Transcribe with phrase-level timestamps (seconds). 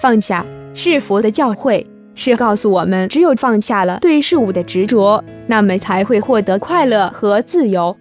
[0.00, 0.44] 放下
[0.74, 7.96] 是佛的教诲，是告诉我们，只有放下了对事物的执着，那么才会获得快乐和自由。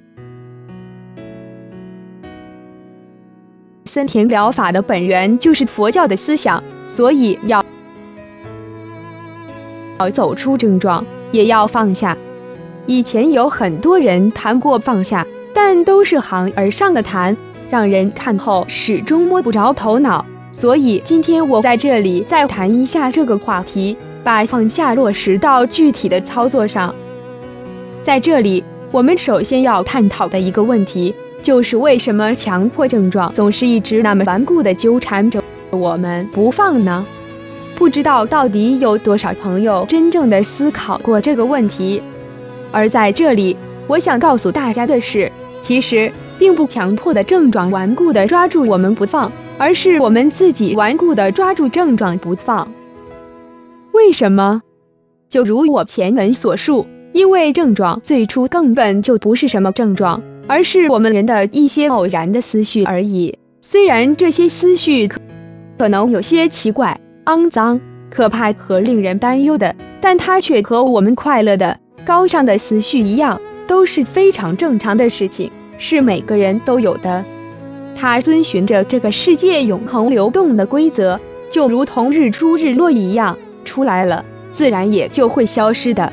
[3.86, 7.64] 森田疗法的本源就是佛教的思想，所以要
[10.00, 12.18] 要走出症状，也要放下。
[12.88, 17.38] 以前有很多人谈过放下，但都是行而上的谈，
[17.70, 20.26] 让人看后始终摸不着头脑。
[20.56, 26.96] 所以今天我在这里再谈一下这个话题，把放下落实到具体的操作上。
[28.06, 31.14] 在这里，我们首先要探讨的一个问题。
[31.42, 37.06] 就是为什么强迫症状总是一直那么顽固的纠缠着我们不放呢？
[37.76, 42.02] 不知道到底有多少朋友真正的思考过这个问题。
[42.72, 45.32] 而在这里，我想告诉大家的是，
[45.62, 52.72] 其实并不强迫的症状顽固的抓住我们不放，而是我们自己顽固的抓住症状不放。
[53.92, 54.62] 为什么？
[55.30, 60.22] 就如我前文所述，因为症状最初根本就不是什么症状。
[60.48, 63.40] 而是我们人的一些偶然的思绪而已。
[63.62, 65.20] 虽然这些思绪可
[65.80, 77.24] 可能有些奇怪、肮脏、可怕和令人担忧的，但它却和我们快乐的、高尚的思绪一样，都是非常正常的事情，是每个人都有的。
[77.96, 81.20] 它遵循着这个世界永恒流动的规则，
[81.50, 86.12] 就如同日出日落一样，出来了，自然也就会消失的。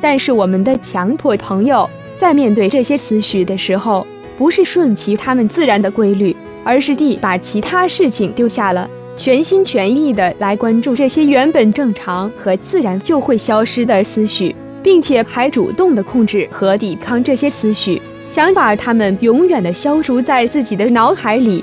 [0.00, 1.88] 但是我们的强迫朋友。
[2.16, 4.06] 在面对这些思绪的时候，
[4.38, 18.00] 不是顺其他们自然的规律，而是地把其他事情丢下了，全心全意的来关注这些原本正常和自然就会消失的思绪，并且还主动的控制和抵抗这些思绪，
[18.34, 21.62] 想把它们永远的消除在自己的脑海里。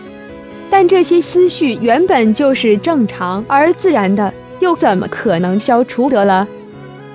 [0.70, 6.48] 但这些思绪原本就是正常而自然的，又怎么可能消除得了？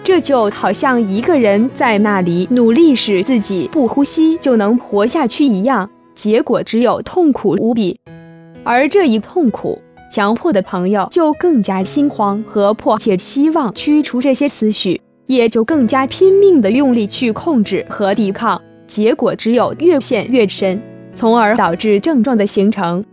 [0.04, 7.98] 这就好像一个人在那里努力使自己不呼吸就能活下去一样，结果只有痛苦无比。
[8.62, 9.80] 而这一痛苦，
[10.12, 20.80] 强迫的朋友就更加心慌和迫切希望驱除这些思绪，也就更加拼命的用力去控制和抵抗，结果只有越陷越深，
[21.14, 23.04] 从而导致症状的形成。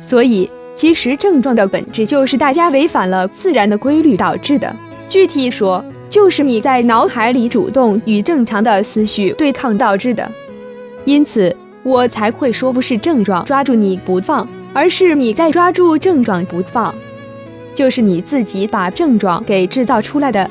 [0.00, 4.74] 所以，其实症状的本质就是大家违反了自然的规律导致的。
[5.08, 10.30] 具体说，就是你在脑海里主动与正常的思绪对抗导致的，
[11.04, 16.94] 因此我才会说不是症状抓住你不放，而是你在抓住症状不放，
[17.74, 20.48] 就是你自己把症状给制造出来的。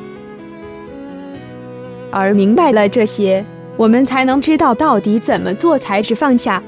[2.10, 3.46] 而明白了这些，
[3.78, 6.62] 我们才能知道到底怎么做才是放下。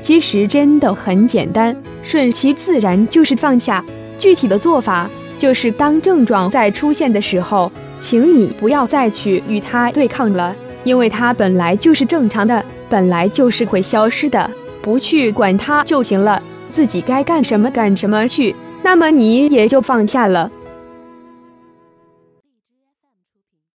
[0.00, 3.84] 其实真的很简单，顺其自然就是放下。
[4.18, 5.08] 具体的做法
[5.38, 7.70] 就是当症状再出现的时候。
[8.02, 20.50] 请你不要再去与它对抗了，因为它本来就是正常的，本来就是会消失的，不去管它就行了，自己该干什么干什么去，那么你也就放下了。